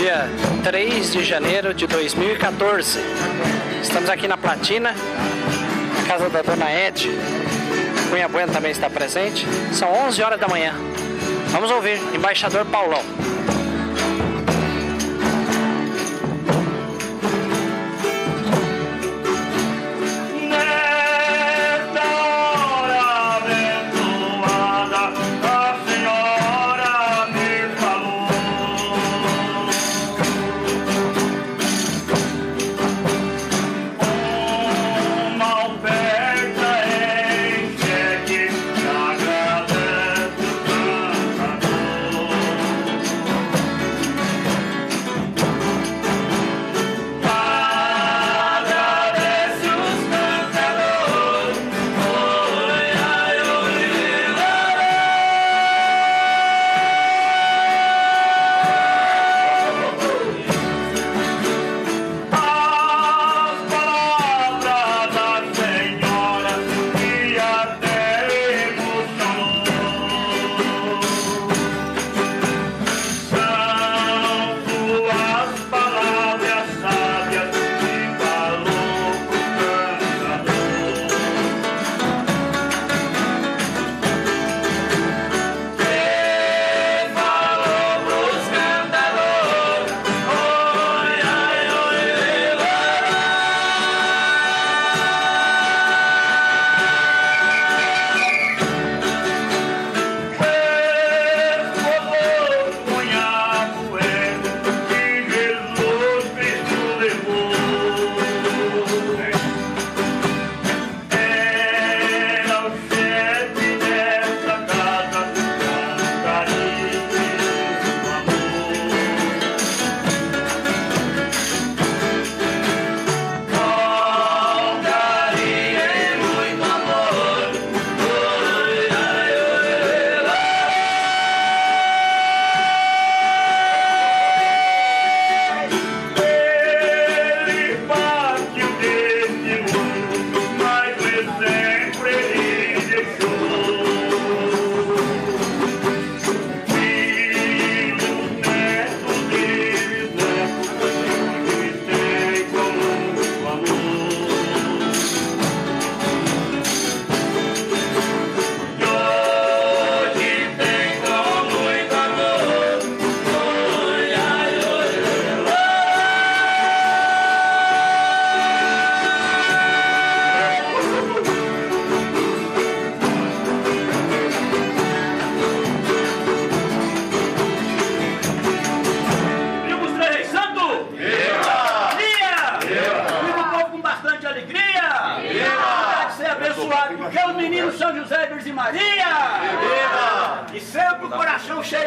dia 0.00 0.30
3 0.64 1.12
de 1.12 1.22
janeiro 1.22 1.74
de 1.74 1.86
2014. 1.86 2.98
Estamos 3.82 4.08
aqui 4.08 4.26
na 4.26 4.38
Platina, 4.38 4.94
na 4.94 6.08
casa 6.08 6.30
da 6.30 6.40
dona 6.40 6.72
Ed. 6.72 7.10
Cunha 8.08 8.26
Bueno 8.26 8.50
também 8.50 8.70
está 8.70 8.88
presente. 8.88 9.46
São 9.74 9.92
11 10.06 10.22
horas 10.22 10.40
da 10.40 10.48
manhã. 10.48 10.72
Vamos 11.48 11.70
ouvir, 11.70 12.00
embaixador 12.14 12.64
Paulão. 12.64 13.02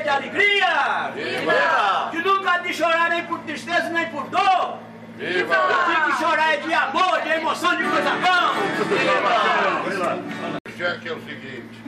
de 0.04 0.10
alegria! 0.10 1.12
Viva! 1.16 2.10
Que 2.12 2.18
nunca 2.22 2.58
de 2.60 2.74
chorar 2.74 3.10
nem 3.10 3.24
por 3.26 3.40
tristeza 3.40 3.90
nem 3.90 4.06
por 4.08 4.28
dor! 4.30 4.80
Viva! 5.18 5.56
Que 6.06 6.18
chorar 6.18 6.54
é 6.54 6.58
de 6.58 6.74
amor, 6.74 7.22
de 7.22 7.30
emoção, 7.30 7.76
de 7.76 7.84
coisa 7.84 8.12
bom! 8.12 8.54
Viva! 8.90 10.44
que 11.00 11.08
é 11.08 11.14
o 11.14 11.22
seguinte, 11.22 11.82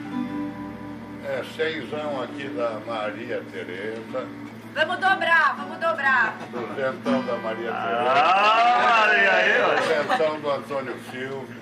é 1.24 1.44
seisão 1.54 2.22
aqui 2.22 2.48
da 2.48 2.80
Maria 2.86 3.42
Tereza. 3.52 4.26
Vamos 4.74 4.96
dobrar, 4.96 5.54
vamos 5.56 5.78
dobrar. 5.78 6.36
Duzentão 6.50 7.22
da 7.26 7.36
Maria 7.36 7.72
ah, 7.72 7.82
Tereza. 7.82 8.10
Ah, 8.10 9.06
Maria 9.06 9.32
aí, 9.32 9.76
Duzentão 9.76 10.40
do 10.40 10.50
Antônio 10.50 10.96
Silvio. 11.10 11.56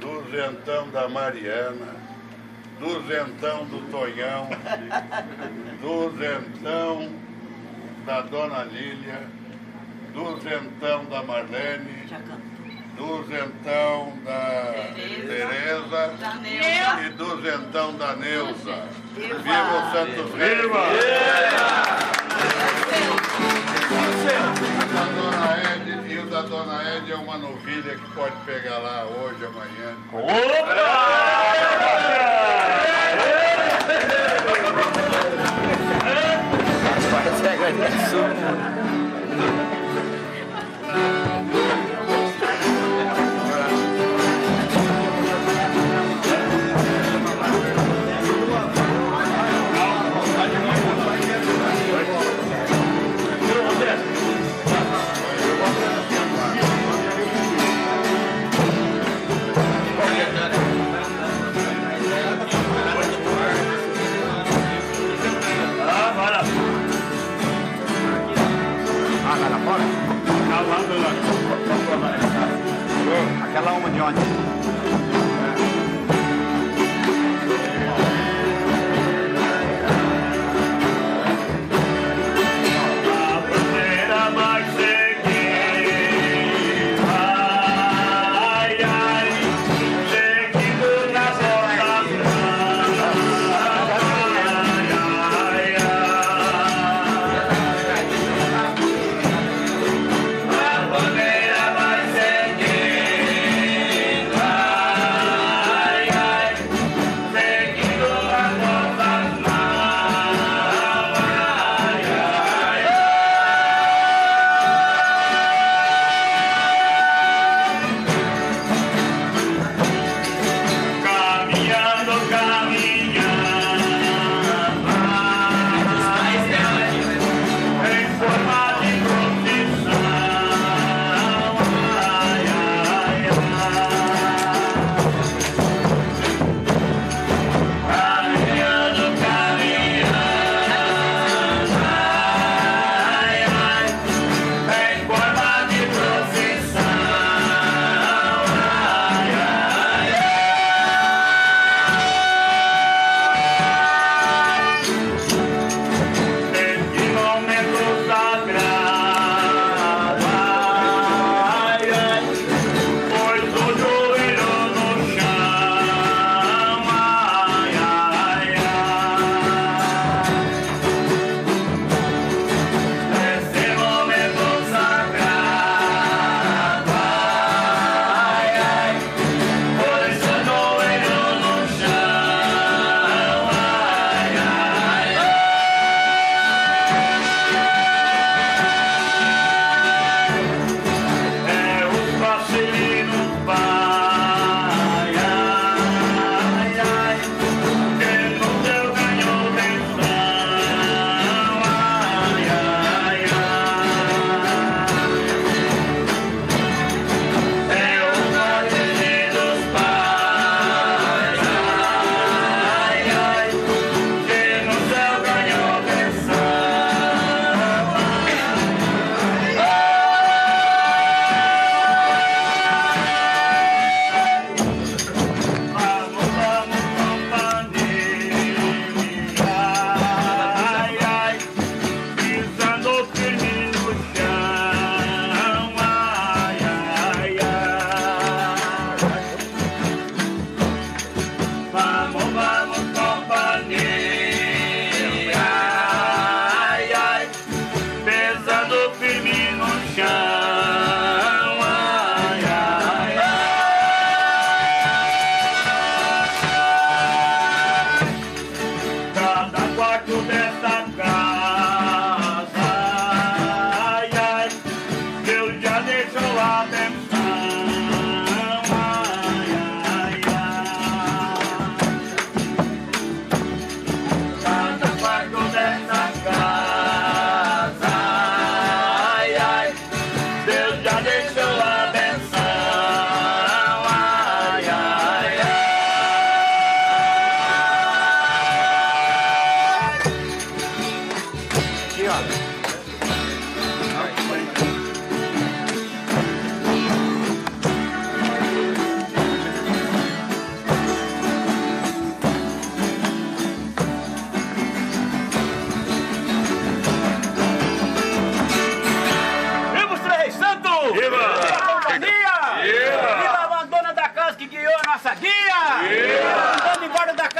Duzentão 0.00 0.88
da 0.90 1.08
Mariana 1.08 2.05
duzentão 2.78 3.64
do 3.66 3.80
Tonhão, 3.90 4.48
duzentão 5.80 7.10
da 8.04 8.20
Dona 8.22 8.64
Lília, 8.64 9.22
duzentão 10.12 11.04
da 11.06 11.22
Marlene, 11.22 12.06
duzentão 12.96 14.12
da 14.24 14.74
Tereza 14.94 16.14
e 17.04 17.10
duzentão 17.10 17.96
da 17.96 18.14
Neuza. 18.16 18.88
Viva, 19.14 19.32
o 19.42 19.92
Santos 19.92 20.34
Reis! 20.34 20.60
Viva! 20.60 20.86
Da 24.92 25.04
Dona 25.04 25.48
Ed, 25.74 25.86
e 26.12 26.18
o 26.18 26.26
da 26.26 26.42
Dona 26.42 26.96
Ed 26.96 27.10
é 27.10 27.16
uma 27.16 27.38
novilha 27.38 27.96
que 27.96 28.10
pode 28.12 28.36
pegar 28.44 28.78
lá 28.78 29.04
hoje, 29.04 29.44
amanhã. 29.44 29.96
Opa! 30.12 31.46
That's 36.82 37.06
why 37.12 37.22
it's 37.28 37.40
that 37.40 37.56
good. 37.58 37.76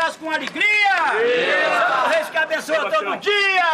Abraço 0.06 0.18
com 0.18 0.30
alegria! 0.30 0.64
Viva! 1.18 2.08
Reis 2.08 2.30
que 2.30 2.36
abençoa 2.36 2.90
todo 2.90 3.16
dia! 3.16 3.64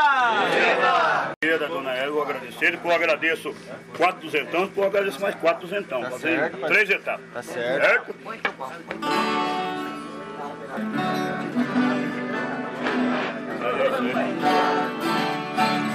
Viva! 0.51 1.33
Dona 1.69 1.93
Eva, 1.93 2.07
eu 2.07 2.23
agradecer, 2.23 2.71
depois 2.73 2.95
eu 2.95 3.03
agradeço 3.03 3.55
quatro 3.97 4.21
duzentão, 4.23 4.67
depois 4.67 4.79
eu 4.79 4.85
agradeço 4.85 5.21
mais 5.21 5.35
quatro 5.35 5.67
duzentão. 5.67 6.01
Tá 6.03 6.12
certo, 6.19 6.57
três 6.67 6.89
etapas. 6.89 7.27
Tá 7.35 7.43
certo. 7.43 7.85
certo? 7.85 8.15
Muito 8.25 8.51
bom. 8.53 8.73
É, 13.62 13.67
é 15.89 15.91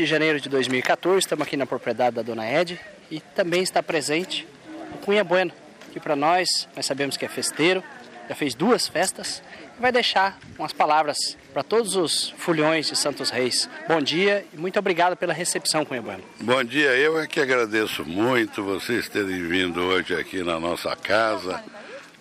de 0.00 0.06
janeiro 0.06 0.40
de 0.40 0.48
2014, 0.48 1.18
estamos 1.18 1.46
aqui 1.46 1.58
na 1.58 1.66
propriedade 1.66 2.16
da 2.16 2.22
Dona 2.22 2.50
Ed 2.50 2.80
e 3.10 3.20
também 3.20 3.62
está 3.62 3.82
presente 3.82 4.48
o 4.94 4.96
Cunha 4.96 5.22
Bueno, 5.22 5.52
que 5.92 6.00
para 6.00 6.16
nós, 6.16 6.66
nós 6.74 6.86
sabemos 6.86 7.18
que 7.18 7.26
é 7.26 7.28
festeiro, 7.28 7.84
já 8.26 8.34
fez 8.34 8.54
duas 8.54 8.88
festas 8.88 9.42
e 9.76 9.80
vai 9.82 9.92
deixar 9.92 10.38
umas 10.58 10.72
palavras 10.72 11.36
para 11.52 11.62
todos 11.62 11.96
os 11.96 12.30
fulhões 12.38 12.86
de 12.86 12.96
Santos 12.96 13.28
Reis. 13.28 13.68
Bom 13.86 14.00
dia 14.00 14.42
e 14.54 14.56
muito 14.56 14.78
obrigado 14.78 15.18
pela 15.18 15.34
recepção, 15.34 15.84
Cunha 15.84 16.00
Bueno. 16.00 16.24
Bom 16.40 16.64
dia, 16.64 16.96
eu 16.96 17.20
é 17.20 17.26
que 17.26 17.38
agradeço 17.38 18.02
muito 18.02 18.64
vocês 18.64 19.06
terem 19.06 19.46
vindo 19.48 19.82
hoje 19.82 20.14
aqui 20.14 20.42
na 20.42 20.58
nossa 20.58 20.96
casa 20.96 21.62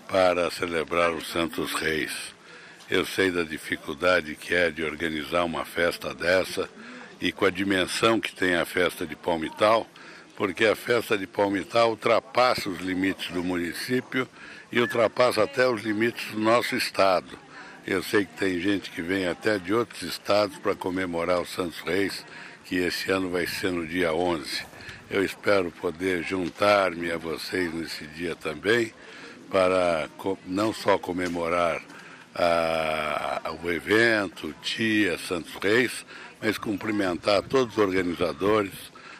para 0.06 0.52
celebrar 0.52 1.14
os 1.14 1.30
Santos 1.30 1.74
Reis. 1.76 2.12
Eu 2.92 3.06
sei 3.06 3.32
da 3.32 3.44
dificuldade 3.44 4.36
que 4.36 4.54
é 4.54 4.70
de 4.70 4.84
organizar 4.84 5.46
uma 5.46 5.64
festa 5.64 6.14
dessa 6.14 6.68
e 7.22 7.32
com 7.32 7.46
a 7.46 7.50
dimensão 7.50 8.20
que 8.20 8.34
tem 8.34 8.56
a 8.56 8.66
festa 8.66 9.06
de 9.06 9.16
Palmital, 9.16 9.88
porque 10.36 10.66
a 10.66 10.76
festa 10.76 11.18
de 11.18 11.28
Palmital 11.28 11.90
ultrapassa 11.90 12.70
os 12.70 12.80
limites 12.80 13.30
do 13.32 13.44
município 13.44 14.28
e 14.72 14.80
ultrapassa 14.80 15.44
até 15.44 15.68
os 15.68 15.82
limites 15.82 16.32
do 16.32 16.40
nosso 16.40 16.76
estado. 16.76 17.38
Eu 17.86 18.02
sei 18.04 18.26
que 18.26 18.38
tem 18.38 18.60
gente 18.60 18.90
que 18.92 19.02
vem 19.02 19.28
até 19.28 19.58
de 19.58 19.74
outros 19.74 20.02
estados 20.04 20.58
para 20.60 20.76
comemorar 20.76 21.42
os 21.42 21.50
Santos 21.50 21.80
Reis, 21.82 22.26
que 22.66 22.76
esse 22.76 23.12
ano 23.12 23.30
vai 23.30 23.48
ser 23.48 23.72
no 23.72 23.86
dia 23.86 24.14
11. 24.14 24.64
Eu 25.10 25.26
espero 25.26 25.72
poder 25.72 26.24
juntar-me 26.24 27.12
a 27.12 27.18
vocês 27.18 27.74
nesse 27.74 28.06
dia 28.06 28.36
também, 28.36 28.94
para 29.50 30.08
não 30.46 30.72
só 30.72 30.98
comemorar 31.00 31.82
a, 32.41 33.51
o 33.62 33.69
evento, 33.69 34.48
o 34.48 34.53
dia 34.63 35.17
Santos 35.17 35.53
Reis, 35.62 36.05
mas 36.41 36.58
cumprimentar 36.58 37.39
a 37.39 37.41
todos 37.41 37.77
os 37.77 37.84
organizadores, 37.84 38.72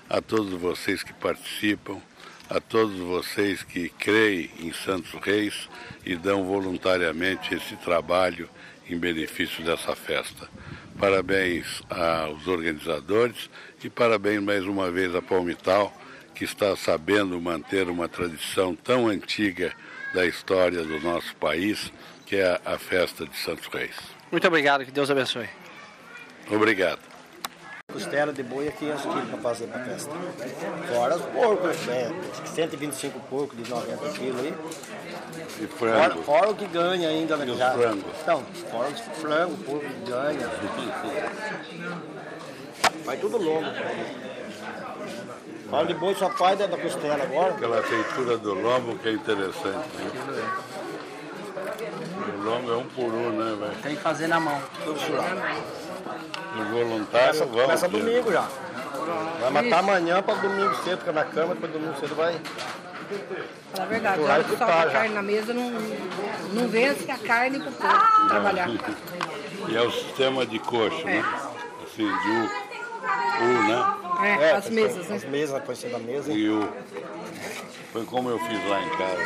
a 0.10 0.22
todos 0.22 0.54
vocês 0.54 1.04
que 1.04 1.14
participam, 1.14 2.02
a 2.50 2.62
todos 2.62 2.98
vocês 2.98 3.62
que 3.62 3.90
creem 3.90 4.50
em 4.60 4.72
Santos 4.72 5.12
Reis 5.22 5.70
e 6.06 6.16
dão 6.16 6.46
voluntariamente 6.46 7.54
esse 7.54 7.76
trabalho 7.76 8.50
em 8.90 8.98
benefício 8.98 9.64
dessa 9.64 9.96
festa. 9.96 10.50
parabéns 10.98 11.82
aos 11.90 12.48
organizadores 12.48 13.50
e 13.84 13.90
parabéns 13.90 14.42
mais 14.42 14.66
uma 14.66 14.90
vez 14.90 15.14
a 15.14 15.22
Palmital, 15.22 15.94
que 16.34 16.44
está 16.44 16.76
sabendo 16.76 17.40
manter 17.40 17.90
uma 17.90 18.08
tradição 18.08 18.76
tão 18.76 19.08
antiga 19.08 19.74
da 20.14 20.26
história 20.26 20.84
do 20.84 21.00
nosso 21.02 21.36
país, 21.36 21.92
que 22.30 22.36
é 22.36 22.62
a 22.64 22.78
festa 22.78 23.26
de 23.26 23.36
Santos 23.36 23.66
Reis. 23.74 23.96
Muito 24.32 24.48
obrigado, 24.48 24.86
que 24.86 24.92
Deus 24.92 25.10
abençoe. 25.10 25.50
Obrigado. 26.48 27.00
Costela 27.92 28.32
de 28.32 28.44
boi 28.44 28.68
é 28.68 28.72
500 28.72 29.02
quilos 29.02 29.30
para 29.30 29.38
fazer 29.40 29.66
para 29.66 29.84
festa. 29.84 30.12
Fora 30.94 31.16
os 31.16 31.26
porcos, 31.26 31.78
né? 31.88 32.12
125 32.46 33.20
porcos 33.22 33.58
de 33.58 33.68
90 33.68 34.10
quilos 34.10 34.42
aí. 34.42 34.54
E 35.60 35.66
Fora, 35.66 35.92
frango. 36.04 36.24
fora 36.24 36.50
o 36.52 36.56
que 36.56 36.68
ganha 36.68 37.10
ainda, 37.10 37.36
né? 37.36 37.46
E 37.48 37.50
os 37.50 37.58
já. 37.58 37.72
frangos? 37.72 38.06
Então, 38.22 38.46
fora 38.70 38.90
os 38.90 39.00
frangos, 39.18 39.60
o 39.60 39.64
porco 39.64 39.86
que 39.88 40.12
ganha. 40.12 40.48
Vai 43.06 43.18
tudo 43.18 43.38
longo. 43.40 43.66
Fala 45.72 45.86
de 45.88 45.94
boi 45.96 46.14
só 46.14 46.30
faz 46.30 46.60
da 46.60 46.68
da 46.68 46.78
costela 46.78 47.24
agora. 47.24 47.56
Aquela 47.56 47.82
feitura 47.82 48.38
do 48.38 48.54
lombo 48.54 49.00
que 49.00 49.10
é 49.10 49.14
interessante. 49.14 49.88
Né? 49.98 50.79
O 52.36 52.44
lombo 52.44 52.72
é 52.72 52.78
um 52.78 52.86
por 52.86 53.14
um, 53.14 53.32
né, 53.32 53.58
velho? 53.60 53.82
Tem 53.82 53.96
que 53.96 54.02
fazer 54.02 54.28
na 54.28 54.40
mão. 54.40 54.62
Tudo 54.84 55.00
churrasco. 55.00 55.36
Os 56.60 56.68
voluntários 56.70 57.38
Começa, 57.40 57.46
vão. 57.46 57.62
começa 57.64 57.88
né? 57.88 58.00
domingo 58.00 58.32
já. 58.32 58.48
Vai 59.40 59.50
matar 59.52 59.80
amanhã 59.80 60.22
para 60.22 60.36
domingo 60.36 60.76
cedo, 60.84 61.00
fica 61.00 61.12
na 61.12 61.24
cama, 61.24 61.54
depois 61.54 61.72
domingo 61.72 62.00
cedo 62.00 62.16
vai. 62.16 62.40
Fala 63.74 63.84
a 63.84 63.86
verdade, 63.86 64.22
a 64.22 64.24
hora 64.26 64.44
que 64.44 64.56
a 64.56 64.58
já. 64.58 64.92
carne 64.92 65.14
na 65.16 65.22
mesa 65.24 65.54
não, 65.54 65.72
não 66.54 66.68
vence 66.68 67.10
a 67.10 67.18
carne 67.18 67.60
pro 67.60 67.72
povo 67.72 68.28
trabalhar. 68.28 68.70
E 69.68 69.76
é 69.76 69.82
o 69.82 69.92
sistema 69.92 70.46
de 70.48 70.58
coxa, 70.58 71.04
né? 71.04 71.24
Assim, 71.84 72.06
de 72.06 72.30
U. 72.30 72.50
U, 73.42 73.64
né? 73.68 73.94
É, 74.42 74.52
as 74.52 74.66
as 74.66 74.70
mesas, 74.72 75.08
né? 75.08 75.16
As 75.18 75.24
mesas, 75.26 75.64
põe 75.64 75.76
ser 75.76 75.90
da 75.90 76.00
mesa. 76.00 76.32
E 76.32 76.50
U. 76.50 76.68
Foi 77.92 78.06
como 78.06 78.30
eu 78.30 78.40
fiz 78.40 78.66
lá 78.68 78.82
em 78.82 78.90
casa. 78.90 79.24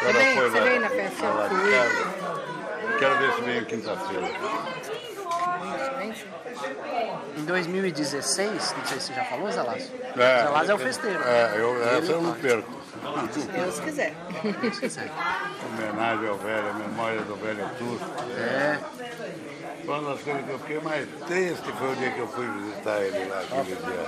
Você 0.00 0.12
vem, 0.12 0.34
você 0.36 0.60
vem 0.60 0.78
na 0.78 0.90
festa? 0.90 1.28
Lá 1.28 1.48
de 1.48 1.54
casa. 1.54 2.36
Quero 2.98 3.18
ver 3.18 3.32
se 3.32 3.40
vem 3.40 3.64
quinta-feira. 3.64 4.30
Em 7.36 7.44
2016, 7.44 8.74
não 8.76 8.84
sei 8.86 9.00
se 9.00 9.06
você 9.06 9.14
já 9.14 9.24
falou, 9.24 9.50
Zalazo. 9.50 9.90
É. 10.16 10.42
Zalazo 10.44 10.70
é 10.70 10.74
o 10.74 10.78
festeiro. 10.78 11.22
É, 11.22 11.54
eu, 11.56 11.98
essa 11.98 12.12
eu 12.12 12.22
não 12.22 12.34
perco. 12.34 12.70
Se 13.32 13.40
Deus 13.46 13.80
quiser. 13.80 14.14
Homenagem 15.66 16.28
ao 16.28 16.36
velho, 16.36 16.70
a 16.70 16.74
memória 16.74 17.20
do 17.20 17.36
velho 17.36 17.68
Tusto. 17.78 18.10
É. 18.38 18.78
Uma 19.86 20.00
das 20.14 20.20
coisas 20.22 20.44
que 20.44 20.50
eu 20.50 20.58
fiquei 20.58 20.80
mais 20.80 21.06
triste 21.28 21.72
foi 21.78 21.92
o 21.92 21.96
dia 21.96 22.10
que 22.10 22.18
eu 22.18 22.28
fui 22.28 22.46
visitar 22.48 23.00
ele 23.02 23.24
lá, 23.28 23.38
aquele 23.40 23.64
dia. 23.76 24.06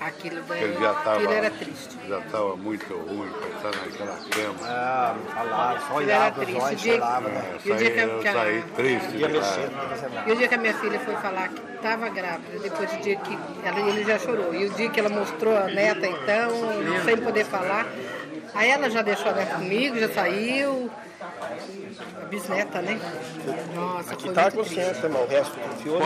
Aquilo, 0.00 0.54
Ele 0.54 0.72
já 0.80 0.92
estava 0.92 1.16
aquilo 1.16 1.32
era 1.32 1.50
triste. 1.50 1.98
já 2.08 2.18
estava 2.18 2.56
muito 2.56 2.94
ruim 2.94 3.30
estar 3.56 3.68
naquela 3.68 4.16
cama. 4.30 4.66
Ah, 4.66 5.14
não 5.18 5.32
falaram, 5.34 5.80
só 5.86 5.94
olhava, 5.94 6.40
os 6.40 6.46
triste. 6.46 6.58
O 6.58 6.62
olhos 6.64 6.80
dia, 6.82 6.94
chorava, 6.94 7.28
né? 7.28 7.44
É, 7.64 7.68
e 7.68 7.72
o 7.72 7.76
dia 7.76 7.90
que, 7.90 8.00
a- 8.00 8.06
saí, 8.06 8.20
que 8.22 8.26
eu 8.26 8.32
saí 8.32 8.62
triste 8.76 9.16
Ia 9.16 9.28
e 10.26 10.32
o 10.32 10.36
dia 10.36 10.48
que 10.48 10.54
a 10.54 10.58
minha 10.58 10.74
filha 10.74 11.00
foi 11.00 11.16
falar 11.16 11.48
que 11.48 11.60
estava 11.76 12.08
grávida, 12.08 12.58
depois 12.62 12.90
do 12.90 13.00
dia 13.02 13.16
que 13.16 13.38
ela, 13.62 13.80
ele 13.80 14.04
já 14.04 14.18
chorou. 14.18 14.54
E 14.54 14.64
o 14.66 14.70
dia 14.70 14.88
que 14.88 15.00
ela 15.00 15.10
mostrou 15.10 15.54
a 15.56 15.64
neta, 15.68 16.06
então, 16.06 16.50
sem 17.04 17.16
poder 17.18 17.44
falar. 17.44 17.86
Aí 18.54 18.70
ela 18.70 18.88
já 18.88 19.02
deixou 19.02 19.30
a 19.30 19.34
neta 19.34 19.54
comigo, 19.56 19.98
já 19.98 20.08
saiu. 20.08 20.90
Bisneta, 22.30 22.80
né? 22.80 22.98
Nossa, 23.74 24.12
Aqui 24.12 24.30
tá 24.30 24.50
com. 24.52 24.60
O 24.60 24.62
resto 24.62 25.58
confiou. 25.58 26.00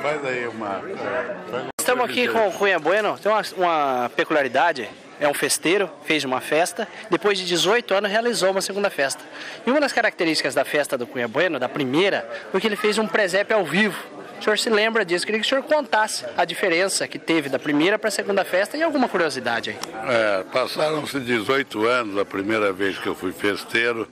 Faz 0.00 0.24
aí 0.24 0.48
uma. 0.48 0.76
é, 0.76 1.50
uma 1.50 1.68
Estamos 1.78 2.04
aqui 2.06 2.26
com 2.26 2.48
o 2.48 2.52
Cunha 2.52 2.78
Bueno, 2.78 3.18
tem 3.18 3.30
uma, 3.30 3.42
uma 3.56 4.10
peculiaridade, 4.16 4.88
é 5.20 5.28
um 5.28 5.34
festeiro, 5.34 5.90
fez 6.04 6.24
uma 6.24 6.40
festa, 6.40 6.88
depois 7.10 7.38
de 7.38 7.44
18 7.44 7.92
anos 7.94 8.10
realizou 8.10 8.50
uma 8.50 8.62
segunda 8.62 8.88
festa. 8.88 9.22
E 9.66 9.70
uma 9.70 9.80
das 9.80 9.92
características 9.92 10.54
da 10.54 10.64
festa 10.64 10.96
do 10.96 11.06
Cunha 11.06 11.28
Bueno, 11.28 11.58
da 11.58 11.68
primeira, 11.68 12.26
foi 12.50 12.60
que 12.60 12.66
ele 12.66 12.76
fez 12.76 12.96
um 12.96 13.06
presépio 13.06 13.54
ao 13.54 13.64
vivo. 13.64 13.98
O 14.40 14.42
senhor 14.42 14.58
se 14.58 14.70
lembra 14.70 15.04
disso? 15.04 15.26
Queria 15.26 15.40
que 15.40 15.46
o 15.46 15.48
senhor 15.48 15.64
contasse 15.64 16.24
a 16.36 16.44
diferença 16.44 17.08
que 17.08 17.18
teve 17.18 17.48
da 17.48 17.58
primeira 17.58 17.98
para 17.98 18.08
a 18.08 18.12
segunda 18.12 18.44
festa 18.44 18.76
e 18.76 18.82
alguma 18.82 19.08
curiosidade 19.08 19.70
aí. 19.70 19.78
É, 20.08 20.44
passaram-se 20.44 21.18
18 21.18 21.86
anos 21.86 22.16
a 22.16 22.24
primeira 22.24 22.72
vez 22.72 22.98
que 22.98 23.08
eu 23.08 23.14
fui 23.14 23.32
festeiro 23.32 24.08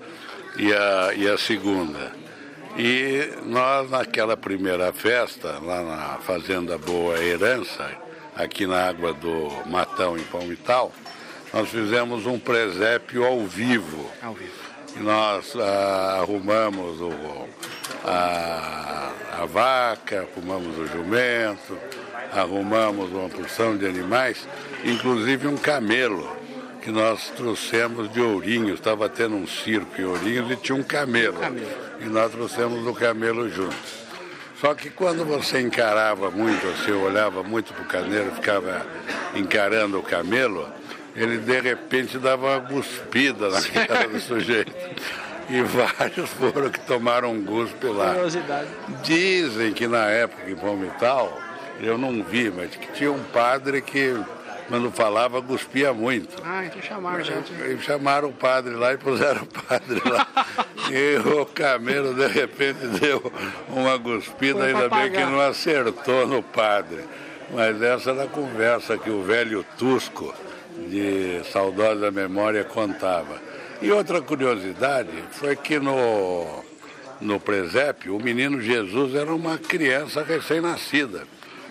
e 0.59 0.73
a, 0.73 1.15
e 1.15 1.29
a 1.29 1.39
segunda. 1.39 2.13
E 2.79 3.33
nós, 3.45 3.91
naquela 3.91 4.37
primeira 4.37 4.93
festa, 4.93 5.59
lá 5.63 5.83
na 5.83 6.19
Fazenda 6.19 6.77
Boa 6.77 7.19
Herança, 7.23 7.91
aqui 8.35 8.67
na 8.67 8.89
água 8.89 9.15
do 9.15 9.51
Matão, 9.67 10.19
em 10.19 10.25
Palmital, 10.25 10.93
nós 11.53 11.71
fizemos 11.71 12.27
um 12.27 12.39
presépio 12.39 13.25
ao 13.25 13.41
vivo. 13.47 14.11
Ao 14.23 14.35
vivo. 14.35 14.53
E 14.95 15.01
nós 15.01 15.55
ah, 15.57 16.19
arrumamos 16.21 17.01
o, 17.01 17.13
a, 18.05 19.13
a 19.41 19.47
vaca, 19.47 20.27
arrumamos 20.33 20.79
o 20.79 20.87
jumento, 20.87 21.79
arrumamos 22.33 23.11
uma 23.11 23.29
porção 23.29 23.77
de 23.77 23.87
animais, 23.87 24.47
inclusive 24.85 25.47
um 25.47 25.57
camelo, 25.57 26.37
que 26.87 26.93
nós 26.93 27.31
trouxemos 27.31 28.09
de 28.13 28.21
Ourinhos. 28.21 28.79
Estava 28.79 29.09
tendo 29.09 29.35
um 29.35 29.45
circo 29.45 30.01
em 30.01 30.05
Ourinhos 30.05 30.53
e 30.53 30.55
tinha 30.55 30.79
um 30.79 30.85
camelo. 30.85 31.37
E 31.99 32.05
nós 32.05 32.31
trouxemos 32.31 32.87
o 32.87 32.95
camelo 32.95 33.51
junto. 33.51 33.75
Só 34.61 34.73
que 34.73 34.89
quando 34.89 35.25
você 35.25 35.61
encarava 35.61 36.31
muito, 36.31 36.65
você 36.65 36.93
olhava 36.93 37.43
muito 37.43 37.75
para 37.75 37.83
o 37.83 37.87
carneiro, 37.87 38.31
ficava 38.31 38.87
encarando 39.35 39.99
o 39.99 40.03
camelo, 40.03 40.69
ele 41.17 41.39
de 41.39 41.61
repente 41.61 42.19
dava 42.19 42.57
uma 42.57 42.61
cuspida 42.61 43.49
na 43.49 43.61
cara 43.85 44.07
do 44.07 44.21
sujeito. 44.21 44.73
E 45.51 45.63
vários 45.63 46.31
foram 46.31 46.71
que 46.71 46.81
tomaram 46.81 47.43
guspe 47.43 47.89
lá. 47.89 48.13
Curiosidade. 48.13 48.69
Dizem 49.03 49.73
que 49.73 49.89
na 49.89 50.05
época 50.05 50.49
em 50.49 50.55
Palmital, 50.55 51.37
eu 51.81 51.99
não 51.99 52.23
vi, 52.23 52.49
mas 52.49 52.77
que 52.77 52.93
tinha 52.93 53.11
um 53.11 53.25
padre 53.25 53.83
que, 53.83 54.15
quando 54.69 54.91
falava, 54.91 55.41
cuspia 55.41 55.93
muito. 55.93 56.43
Ah, 56.45 56.65
então 56.65 56.83
chamaram 56.83 57.25
gente. 57.25 57.53
E 57.53 57.79
chamaram 57.79 58.29
o 58.29 58.33
padre 58.33 58.75
lá 58.75 58.93
e 58.93 58.99
puseram 58.99 59.43
o 59.43 59.47
padre 59.47 60.03
lá. 60.05 60.27
E 60.89 61.17
o 61.17 61.45
camelo, 61.47 62.15
de 62.15 62.29
repente, 62.29 62.79
deu 63.01 63.33
uma 63.69 63.99
cuspida, 63.99 64.61
Foi 64.61 64.69
ainda 64.69 64.89
bem 64.89 65.11
que 65.11 65.19
não 65.19 65.41
acertou 65.41 66.29
no 66.29 66.45
padre. 66.45 67.01
Mas 67.51 67.83
essa 67.83 68.11
era 68.11 68.25
a 68.25 68.29
conversa 68.29 68.97
que 68.97 69.11
o 69.11 69.23
velho 69.25 69.65
Tusco, 69.77 70.33
de 70.89 71.43
saudosa 71.51 72.13
memória, 72.13 72.63
contava. 72.63 73.41
E 73.83 73.91
outra 73.91 74.23
curiosidade 74.23 75.11
foi 75.33 75.57
que 75.57 75.81
no, 75.81 76.65
no 77.21 77.41
presépio, 77.41 78.17
o 78.17 78.23
menino 78.23 78.61
Jesus 78.61 79.15
era 79.15 79.35
uma 79.35 79.59
criança 79.59 80.23
recém-nascida, 80.23 81.25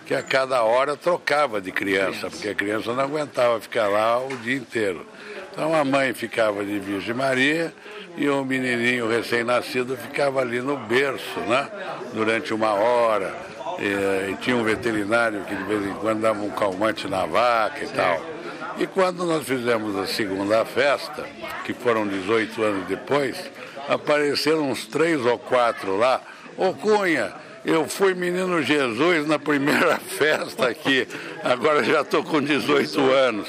que 0.06 0.13
a 0.13 0.22
cada 0.22 0.62
hora 0.63 0.96
trocava 0.96 1.60
de 1.60 1.72
criança, 1.72 2.30
porque 2.30 2.50
a 2.50 2.56
criança 2.56 2.94
não 2.94 3.04
aguentava 3.04 3.60
ficar 3.60 3.88
lá 3.88 4.20
o 4.20 4.38
dia 4.38 4.56
inteiro. 4.56 5.06
Então 5.52 5.74
a 5.74 5.84
mãe 5.84 6.13
ficava 6.13 6.63
de 6.63 6.78
Virgem 6.80 7.15
Maria 7.15 7.74
e 8.18 8.30
o 8.30 8.46
menininho 8.46 9.10
recém-nascido 9.10 9.98
ficava 9.98 10.41
ali 10.41 10.62
no 10.62 10.78
berço, 10.78 11.39
né? 11.48 11.68
Durante 12.13 12.54
uma 12.54 12.74
hora. 12.74 13.34
E, 13.80 14.32
e 14.32 14.36
tinha 14.38 14.56
um 14.56 14.63
veterinário 14.63 15.44
que 15.46 15.56
de 15.56 15.63
vez 15.63 15.86
em 15.86 15.94
quando 15.96 16.22
dava 16.22 16.41
um 16.41 16.52
calmante 16.52 17.08
na 17.08 17.26
vaca 17.26 17.84
e 17.84 17.88
tal. 17.88 18.22
E 18.78 18.86
quando 18.86 19.26
nós 19.26 19.46
fizemos 19.46 19.96
a 19.98 20.06
segunda 20.06 20.63
festa, 20.65 21.24
que 21.63 21.74
foram 21.74 22.08
18 22.08 22.62
anos 22.62 22.88
depois, 22.88 23.38
apareceram 23.88 24.70
uns 24.70 24.86
três 24.86 25.26
ou 25.26 25.39
quatro 25.39 25.98
lá. 25.98 26.22
Ô 26.58 26.74
Cunha, 26.74 27.34
eu 27.65 27.88
fui 27.88 28.13
menino 28.13 28.62
Jesus 28.62 29.28
na 29.28 29.39
primeira 29.39 29.97
festa 30.17 30.67
aqui, 30.67 31.08
agora 31.43 31.84
já 31.84 32.01
estou 32.01 32.23
com 32.23 32.41
18 32.41 33.01
anos. 33.12 33.47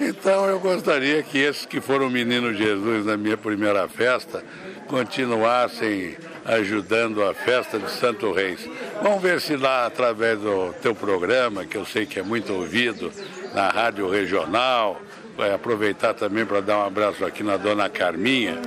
Então 0.00 0.46
eu 0.46 0.60
gostaria 0.60 1.22
que 1.24 1.38
esses 1.38 1.66
que 1.66 1.80
foram 1.80 2.08
menino 2.08 2.54
Jesus 2.54 3.04
na 3.04 3.16
minha 3.16 3.36
primeira 3.36 3.88
festa 3.88 4.44
continuassem 4.86 6.16
ajudando 6.44 7.22
a 7.22 7.34
festa 7.34 7.78
de 7.78 7.90
Santo 7.90 8.32
Reis. 8.32 8.60
Vamos 9.02 9.20
ver 9.20 9.40
se 9.40 9.56
lá, 9.56 9.86
através 9.86 10.38
do 10.38 10.72
teu 10.80 10.94
programa, 10.94 11.64
que 11.64 11.76
eu 11.76 11.84
sei 11.84 12.06
que 12.06 12.20
é 12.20 12.22
muito 12.22 12.54
ouvido 12.54 13.12
na 13.52 13.68
rádio 13.68 14.08
regional, 14.08 15.00
vai 15.36 15.52
aproveitar 15.52 16.14
também 16.14 16.46
para 16.46 16.60
dar 16.60 16.78
um 16.78 16.86
abraço 16.86 17.24
aqui 17.24 17.42
na 17.42 17.56
Dona 17.56 17.88
Carminha, 17.88 18.58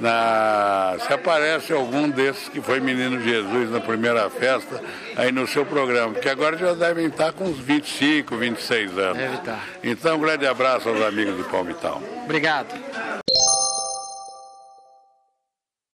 na... 0.00 0.96
se 1.06 1.12
aparece 1.12 1.72
algum 1.72 2.08
desses 2.08 2.48
que 2.48 2.60
foi 2.60 2.80
menino 2.80 3.20
Jesus 3.20 3.70
na 3.70 3.80
primeira 3.80 4.28
festa 4.30 4.82
aí 5.16 5.30
no 5.30 5.46
seu 5.46 5.64
programa, 5.66 6.12
porque 6.12 6.28
agora 6.28 6.56
já 6.56 6.72
devem 6.72 7.06
estar 7.06 7.32
com 7.32 7.44
uns 7.44 7.58
25, 7.58 8.36
26 8.36 8.98
anos. 8.98 9.18
Deve 9.18 9.34
estar. 9.36 9.64
Então, 9.82 10.16
um 10.16 10.20
grande 10.20 10.46
abraço 10.46 10.88
aos 10.88 11.00
amigos 11.02 11.36
de 11.36 11.44
Palmital. 11.44 12.02
Obrigado. 12.24 12.68